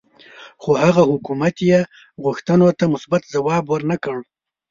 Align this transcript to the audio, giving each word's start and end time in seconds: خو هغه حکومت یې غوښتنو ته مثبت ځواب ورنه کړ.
خو 0.61 0.71
هغه 0.83 1.01
حکومت 1.11 1.55
یې 1.69 1.79
غوښتنو 2.23 2.67
ته 2.79 2.85
مثبت 2.93 3.21
ځواب 3.33 3.63
ورنه 3.67 3.95
کړ. 4.03 4.17